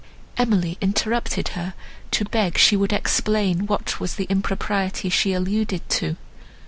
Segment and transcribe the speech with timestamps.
[0.35, 1.75] Emily interrupted her,
[2.09, 6.15] to beg she would explain what was the impropriety she alluded to.